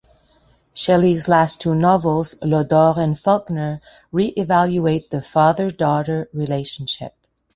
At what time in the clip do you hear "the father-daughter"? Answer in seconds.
5.11-6.27